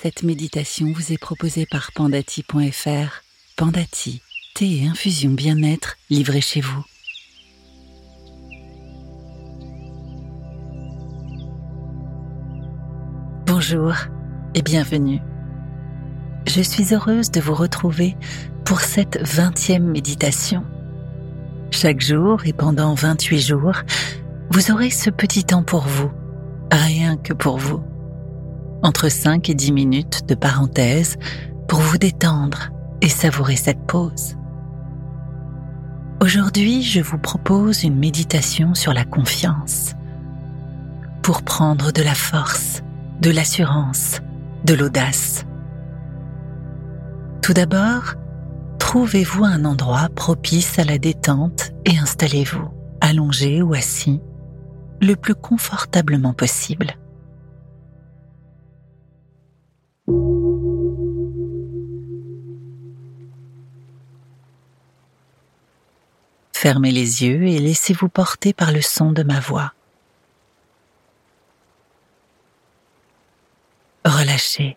Cette 0.00 0.22
méditation 0.22 0.92
vous 0.92 1.12
est 1.12 1.18
proposée 1.18 1.66
par 1.66 1.92
pandati.fr. 1.92 3.22
Pandati, 3.56 4.22
thé 4.54 4.78
et 4.78 4.86
infusion 4.88 5.30
bien-être 5.30 5.96
livrés 6.10 6.40
chez 6.40 6.60
vous. 6.60 6.84
Bonjour 13.46 13.94
et 14.54 14.62
bienvenue. 14.62 15.20
Je 16.48 16.62
suis 16.62 16.94
heureuse 16.94 17.30
de 17.30 17.40
vous 17.40 17.54
retrouver 17.54 18.16
pour 18.64 18.80
cette 18.80 19.20
vingtième 19.22 19.84
méditation. 19.84 20.64
Chaque 21.70 22.00
jour 22.00 22.44
et 22.44 22.52
pendant 22.52 22.94
28 22.94 23.40
jours, 23.40 23.76
vous 24.50 24.70
aurez 24.72 24.90
ce 24.90 25.10
petit 25.10 25.44
temps 25.44 25.62
pour 25.62 25.82
vous, 25.82 26.10
rien 26.72 27.16
que 27.16 27.32
pour 27.32 27.58
vous 27.58 27.82
entre 28.82 29.08
5 29.08 29.48
et 29.48 29.54
10 29.54 29.72
minutes 29.72 30.28
de 30.28 30.34
parenthèse 30.34 31.16
pour 31.68 31.80
vous 31.80 31.98
détendre 31.98 32.70
et 33.00 33.08
savourer 33.08 33.56
cette 33.56 33.86
pause. 33.86 34.36
Aujourd'hui, 36.20 36.82
je 36.82 37.00
vous 37.00 37.18
propose 37.18 37.82
une 37.82 37.98
méditation 37.98 38.74
sur 38.74 38.92
la 38.92 39.04
confiance 39.04 39.94
pour 41.22 41.42
prendre 41.42 41.92
de 41.92 42.02
la 42.02 42.14
force, 42.14 42.82
de 43.20 43.30
l'assurance, 43.30 44.20
de 44.64 44.74
l'audace. 44.74 45.44
Tout 47.42 47.52
d'abord, 47.52 48.14
trouvez-vous 48.78 49.44
un 49.44 49.64
endroit 49.64 50.08
propice 50.14 50.78
à 50.78 50.84
la 50.84 50.98
détente 50.98 51.72
et 51.84 51.98
installez-vous, 51.98 52.68
allongé 53.00 53.62
ou 53.62 53.74
assis, 53.74 54.20
le 55.00 55.16
plus 55.16 55.34
confortablement 55.34 56.34
possible. 56.34 56.94
Fermez 66.62 66.92
les 66.92 67.24
yeux 67.24 67.42
et 67.48 67.58
laissez-vous 67.58 68.08
porter 68.08 68.52
par 68.52 68.70
le 68.70 68.80
son 68.80 69.10
de 69.10 69.24
ma 69.24 69.40
voix. 69.40 69.74
Relâchez. 74.04 74.76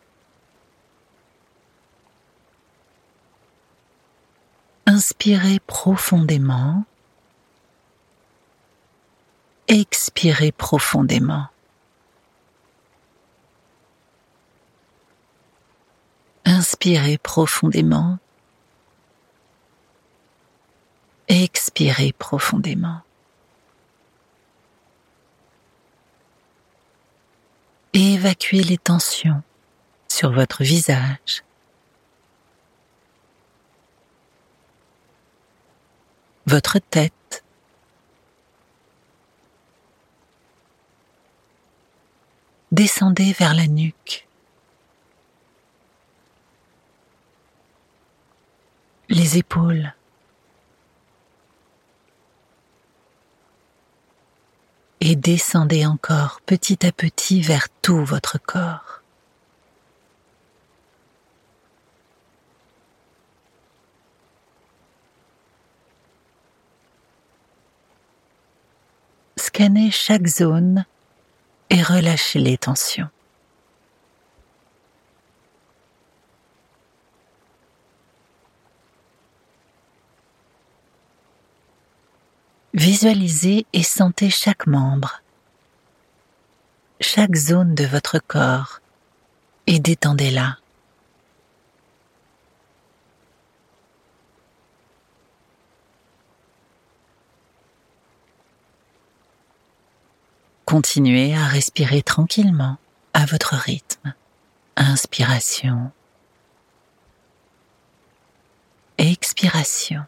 Inspirez 4.87 5.59
profondément. 5.59 6.85
Expirez 9.67 10.51
profondément. 10.51 11.49
Inspirez 16.45 17.19
profondément. 17.19 18.17
Expirez 21.27 22.13
profondément. 22.13 23.01
Évacuez 27.93 28.61
les 28.61 28.77
tensions 28.77 29.41
sur 30.07 30.31
votre 30.31 30.63
visage. 30.63 31.43
Votre 36.45 36.79
tête. 36.79 37.43
Descendez 42.71 43.33
vers 43.33 43.53
la 43.53 43.67
nuque. 43.67 44.27
Les 49.09 49.37
épaules. 49.37 49.93
Et 55.01 55.15
descendez 55.15 55.85
encore 55.85 56.41
petit 56.45 56.85
à 56.85 56.91
petit 56.91 57.41
vers 57.41 57.67
tout 57.81 58.03
votre 58.03 58.37
corps. 58.39 59.01
Scannez 69.37 69.91
chaque 69.91 70.27
zone 70.27 70.85
et 71.69 71.81
relâchez 71.81 72.39
les 72.39 72.57
tensions. 72.57 73.09
Visualisez 82.95 83.65
et 83.73 83.83
sentez 83.83 84.29
chaque 84.29 84.67
membre, 84.67 85.21
chaque 87.01 87.35
zone 87.35 87.75
de 87.75 87.83
votre 87.83 88.19
corps 88.19 88.79
et 89.67 89.79
détendez-la. 89.79 90.59
Continuez 100.63 101.35
à 101.35 101.47
respirer 101.47 102.01
tranquillement 102.01 102.77
à 103.13 103.25
votre 103.25 103.55
rythme. 103.55 104.13
Inspiration. 104.77 105.91
Expiration. 108.97 110.05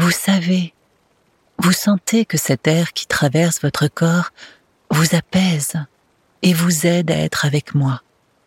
Vous 0.00 0.10
savez, 0.12 0.72
vous 1.58 1.72
sentez 1.72 2.24
que 2.24 2.38
cet 2.38 2.66
air 2.66 2.94
qui 2.94 3.06
traverse 3.06 3.60
votre 3.60 3.86
corps 3.86 4.30
vous 4.90 5.14
apaise 5.14 5.74
et 6.40 6.54
vous 6.54 6.86
aide 6.86 7.10
à 7.10 7.18
être 7.18 7.44
avec 7.44 7.74
moi, 7.74 8.00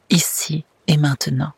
ici 0.09 0.65
et 0.87 0.97
maintenant. 0.97 1.53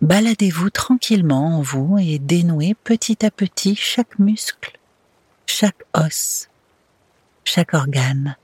Baladez-vous 0.00 0.70
tranquillement 0.70 1.58
en 1.58 1.60
vous 1.60 1.98
et 1.98 2.20
dénouez 2.20 2.76
petit 2.84 3.26
à 3.26 3.32
petit 3.32 3.74
chaque 3.74 4.20
muscle, 4.20 4.78
chaque 5.46 5.82
os, 5.92 6.48
chaque 7.42 7.74
organe. 7.74 8.36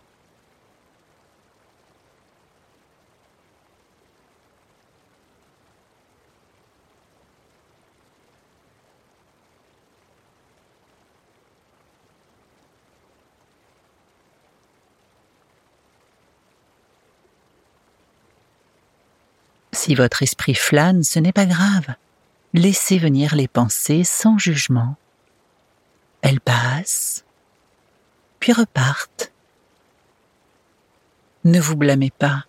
Si 19.90 19.96
votre 19.96 20.22
esprit 20.22 20.54
flâne, 20.54 21.02
ce 21.02 21.18
n'est 21.18 21.32
pas 21.32 21.46
grave. 21.46 21.96
Laissez 22.54 22.96
venir 22.96 23.34
les 23.34 23.48
pensées 23.48 24.04
sans 24.04 24.38
jugement. 24.38 24.94
Elles 26.22 26.40
passent, 26.40 27.24
puis 28.38 28.52
repartent. 28.52 29.32
Ne 31.42 31.58
vous 31.58 31.74
blâmez 31.74 32.12
pas. 32.16 32.44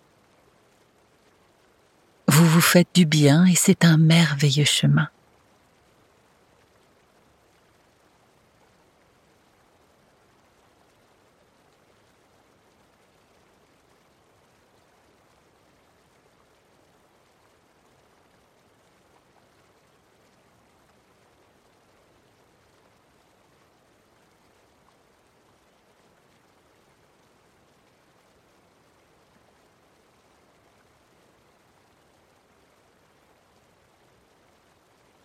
Vous 2.28 2.46
vous 2.46 2.60
faites 2.60 2.94
du 2.94 3.06
bien 3.06 3.44
et 3.46 3.56
c'est 3.56 3.84
un 3.84 3.96
merveilleux 3.96 4.64
chemin. 4.64 5.08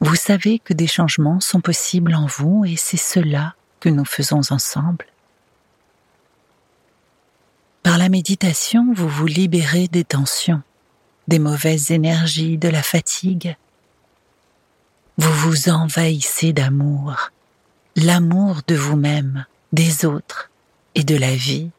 Vous 0.07 0.15
savez 0.15 0.59
que 0.59 0.73
des 0.73 0.87
changements 0.87 1.41
sont 1.41 1.59
possibles 1.59 2.15
en 2.15 2.27
vous 2.27 2.63
et 2.63 2.77
c'est 2.77 2.95
cela 2.95 3.55
que 3.81 3.89
nous 3.89 4.05
faisons 4.05 4.39
ensemble. 4.51 5.05
Par 7.83 7.97
la 7.97 8.07
méditation, 8.07 8.93
vous 8.95 9.09
vous 9.09 9.25
libérez 9.25 9.89
des 9.89 10.05
tensions, 10.05 10.61
des 11.27 11.39
mauvaises 11.39 11.91
énergies, 11.91 12.57
de 12.57 12.69
la 12.69 12.83
fatigue. 12.83 13.57
Vous 15.17 15.33
vous 15.33 15.67
envahissez 15.67 16.53
d'amour, 16.53 17.31
l'amour 17.97 18.61
de 18.65 18.75
vous-même, 18.75 19.45
des 19.73 20.05
autres 20.05 20.49
et 20.95 21.03
de 21.03 21.17
la 21.17 21.35
vie. 21.35 21.69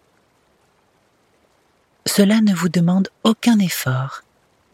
Cela 2.05 2.43
ne 2.43 2.53
vous 2.53 2.69
demande 2.69 3.09
aucun 3.25 3.59
effort, 3.59 4.21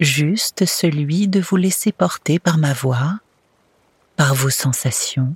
juste 0.00 0.66
celui 0.66 1.28
de 1.28 1.38
vous 1.38 1.56
laisser 1.56 1.92
porter 1.92 2.40
par 2.40 2.58
ma 2.58 2.72
voix, 2.72 3.20
par 4.16 4.34
vos 4.34 4.50
sensations, 4.50 5.34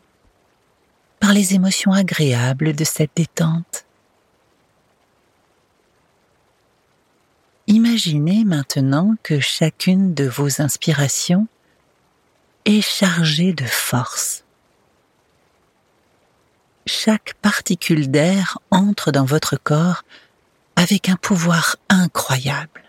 par 1.21 1.33
les 1.33 1.55
émotions 1.55 1.93
agréables 1.93 2.75
de 2.75 2.85
cette 2.85 3.11
détente. 3.17 3.85
Imaginez 7.67 8.45
maintenant 8.45 9.15
que 9.23 9.41
chacune 9.41 10.15
de 10.15 10.25
vos 10.25 10.63
inspirations 10.63 11.49
est 12.65 12.81
chargée 12.81 13.53
de 13.53 13.67
force. 13.67 14.45
Chaque 16.87 17.35
particule 17.43 18.11
d'air 18.11 18.59
entre 18.71 19.13
dans 19.13 19.27
votre 19.27 19.57
corps 19.57 20.05
avec 20.77 21.11
un 21.11 21.17
pouvoir 21.17 21.77
incroyable. 21.91 22.88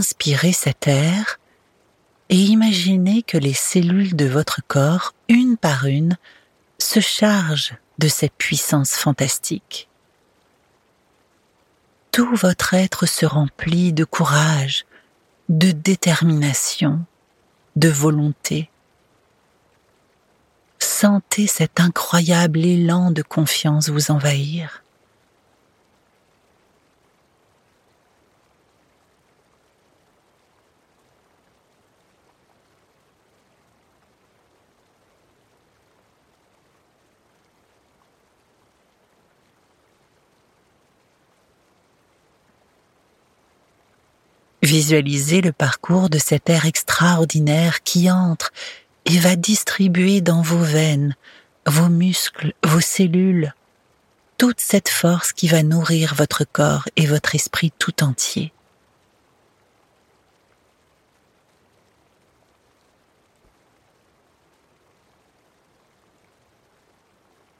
Inspirez 0.00 0.54
cet 0.54 0.88
air 0.88 1.38
et 2.30 2.36
imaginez 2.36 3.22
que 3.22 3.36
les 3.36 3.52
cellules 3.52 4.16
de 4.16 4.24
votre 4.24 4.62
corps, 4.66 5.12
une 5.28 5.58
par 5.58 5.84
une, 5.84 6.16
se 6.78 7.00
chargent 7.00 7.74
de 7.98 8.08
cette 8.08 8.32
puissance 8.32 8.92
fantastique. 8.92 9.90
Tout 12.12 12.34
votre 12.34 12.72
être 12.72 13.04
se 13.04 13.26
remplit 13.26 13.92
de 13.92 14.04
courage, 14.04 14.86
de 15.50 15.70
détermination, 15.70 17.00
de 17.76 17.90
volonté. 17.90 18.70
Sentez 20.78 21.46
cet 21.46 21.78
incroyable 21.78 22.64
élan 22.64 23.10
de 23.10 23.20
confiance 23.20 23.90
vous 23.90 24.10
envahir. 24.10 24.82
Visualisez 44.62 45.40
le 45.40 45.52
parcours 45.52 46.10
de 46.10 46.18
cet 46.18 46.50
air 46.50 46.66
extraordinaire 46.66 47.82
qui 47.82 48.10
entre 48.10 48.52
et 49.06 49.18
va 49.18 49.34
distribuer 49.34 50.20
dans 50.20 50.42
vos 50.42 50.58
veines, 50.58 51.16
vos 51.66 51.88
muscles, 51.88 52.52
vos 52.62 52.80
cellules, 52.80 53.54
toute 54.36 54.60
cette 54.60 54.90
force 54.90 55.32
qui 55.32 55.48
va 55.48 55.62
nourrir 55.62 56.14
votre 56.14 56.44
corps 56.44 56.88
et 56.96 57.06
votre 57.06 57.34
esprit 57.34 57.72
tout 57.78 58.04
entier. 58.04 58.52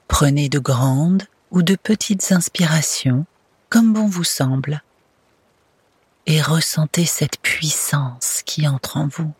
Prenez 0.08 0.50
de 0.50 0.58
grandes 0.58 1.22
ou 1.50 1.62
de 1.62 1.76
petites 1.76 2.30
inspirations 2.30 3.24
comme 3.70 3.94
bon 3.94 4.06
vous 4.06 4.24
semble 4.24 4.82
et 6.26 6.42
ressentez 6.42 7.04
cette 7.04 7.40
puissance 7.40 8.42
qui 8.44 8.68
entre 8.68 8.96
en 8.96 9.08
vous. 9.08 9.32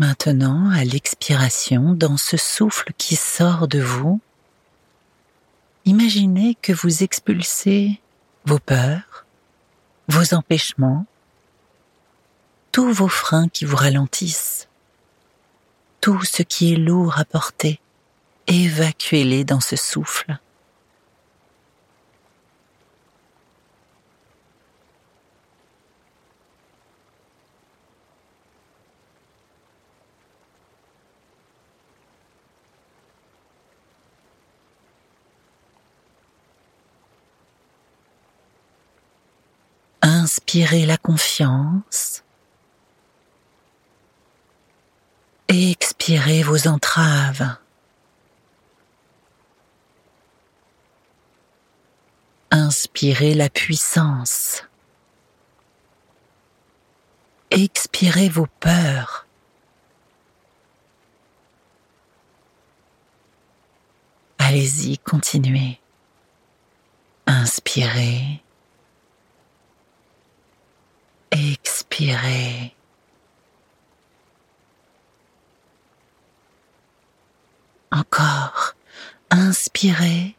Maintenant, 0.00 0.70
à 0.70 0.82
l'expiration, 0.82 1.92
dans 1.92 2.16
ce 2.16 2.38
souffle 2.38 2.90
qui 2.96 3.16
sort 3.16 3.68
de 3.68 3.80
vous, 3.80 4.18
imaginez 5.84 6.56
que 6.60 6.72
vous 6.72 7.02
expulsez 7.02 8.00
vos 8.44 8.58
peurs, 8.58 9.26
vos 10.08 10.34
empêchements, 10.34 11.06
tous 12.72 12.92
vos 12.92 13.08
freins 13.08 13.48
qui 13.48 13.64
vous 13.64 13.76
ralentissent, 13.76 14.68
tout 16.00 16.22
ce 16.24 16.42
qui 16.42 16.72
est 16.72 16.76
lourd 16.76 17.18
à 17.18 17.24
porter, 17.24 17.80
évacuez-les 18.46 19.44
dans 19.44 19.60
ce 19.60 19.76
souffle. 19.76 20.38
Inspirez 40.20 40.84
la 40.84 40.98
confiance 40.98 42.22
expirez 45.50 46.42
vos 46.42 46.66
entraves. 46.68 47.56
Inspirez 52.50 53.34
la 53.34 53.48
puissance. 53.48 54.64
Expirez 57.50 58.28
vos 58.28 58.46
peurs. 58.60 59.26
Allez-y, 64.38 64.98
continuez. 64.98 65.80
Inspirez. 67.26 68.42
Expirez. 71.30 72.74
Encore. 77.92 78.74
Inspirez. 79.30 80.34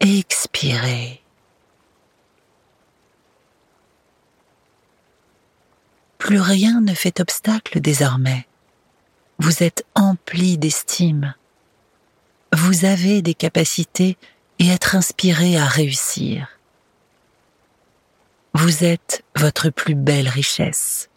Expirez. 0.00 1.20
Plus 6.18 6.40
rien 6.40 6.80
ne 6.80 6.94
fait 6.94 7.18
obstacle 7.18 7.80
désormais. 7.80 8.46
Vous 9.38 9.62
êtes 9.62 9.84
empli 9.94 10.58
d'estime. 10.58 11.34
Vous 12.52 12.84
avez 12.84 13.22
des 13.22 13.34
capacités 13.34 14.16
et 14.58 14.68
être 14.68 14.94
inspiré 14.94 15.56
à 15.56 15.64
réussir. 15.64 16.59
Vous 18.54 18.84
êtes 18.84 19.22
votre 19.36 19.70
plus 19.70 19.94
belle 19.94 20.28
richesse. 20.28 21.08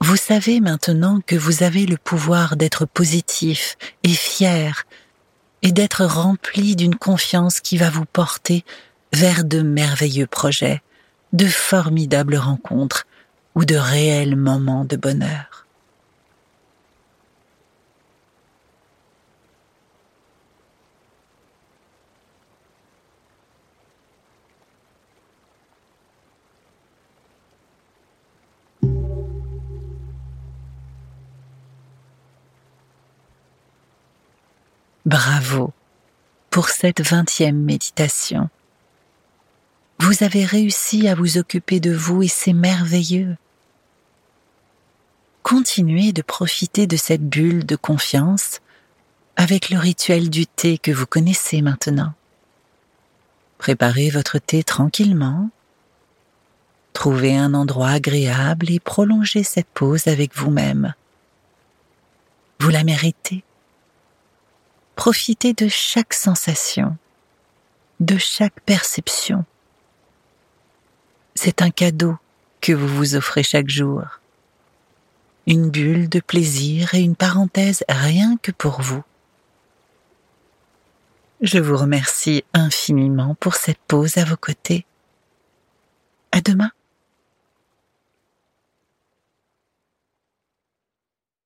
Vous 0.00 0.16
savez 0.16 0.60
maintenant 0.60 1.20
que 1.24 1.36
vous 1.36 1.62
avez 1.62 1.86
le 1.86 1.96
pouvoir 1.96 2.56
d'être 2.56 2.84
positif 2.84 3.76
et 4.02 4.08
fier 4.08 4.84
et 5.62 5.70
d'être 5.70 6.04
rempli 6.04 6.74
d'une 6.74 6.96
confiance 6.96 7.60
qui 7.60 7.76
va 7.76 7.88
vous 7.88 8.04
porter 8.04 8.64
vers 9.12 9.44
de 9.44 9.62
merveilleux 9.62 10.26
projets, 10.26 10.82
de 11.32 11.46
formidables 11.46 12.36
rencontres 12.36 13.06
ou 13.54 13.64
de 13.64 13.76
réels 13.76 14.34
moments 14.34 14.84
de 14.84 14.96
bonheur. 14.96 15.61
Bravo 35.04 35.72
pour 36.50 36.68
cette 36.68 37.00
vingtième 37.00 37.58
méditation. 37.58 38.48
Vous 39.98 40.22
avez 40.22 40.44
réussi 40.44 41.08
à 41.08 41.16
vous 41.16 41.38
occuper 41.38 41.80
de 41.80 41.92
vous 41.92 42.22
et 42.22 42.28
c'est 42.28 42.52
merveilleux. 42.52 43.36
Continuez 45.42 46.12
de 46.12 46.22
profiter 46.22 46.86
de 46.86 46.96
cette 46.96 47.28
bulle 47.28 47.66
de 47.66 47.74
confiance 47.74 48.60
avec 49.34 49.70
le 49.70 49.78
rituel 49.78 50.30
du 50.30 50.46
thé 50.46 50.78
que 50.78 50.92
vous 50.92 51.06
connaissez 51.06 51.62
maintenant. 51.62 52.12
Préparez 53.58 54.10
votre 54.10 54.38
thé 54.38 54.62
tranquillement. 54.62 55.50
Trouvez 56.92 57.36
un 57.36 57.54
endroit 57.54 57.90
agréable 57.90 58.70
et 58.70 58.78
prolongez 58.78 59.42
cette 59.42 59.68
pause 59.74 60.06
avec 60.06 60.36
vous-même. 60.36 60.94
Vous 62.60 62.70
la 62.70 62.84
méritez. 62.84 63.42
Profitez 64.96 65.52
de 65.54 65.68
chaque 65.68 66.14
sensation, 66.14 66.96
de 68.00 68.18
chaque 68.18 68.60
perception. 68.60 69.44
C'est 71.34 71.62
un 71.62 71.70
cadeau 71.70 72.16
que 72.60 72.72
vous 72.72 72.88
vous 72.88 73.14
offrez 73.16 73.42
chaque 73.42 73.68
jour. 73.68 74.02
Une 75.46 75.70
bulle 75.70 76.08
de 76.08 76.20
plaisir 76.20 76.94
et 76.94 77.00
une 77.00 77.16
parenthèse 77.16 77.82
rien 77.88 78.36
que 78.36 78.52
pour 78.52 78.80
vous. 78.80 79.02
Je 81.40 81.58
vous 81.58 81.76
remercie 81.76 82.44
infiniment 82.54 83.34
pour 83.40 83.56
cette 83.56 83.80
pause 83.88 84.18
à 84.18 84.24
vos 84.24 84.36
côtés. 84.36 84.86
À 86.30 86.40
demain. 86.40 86.70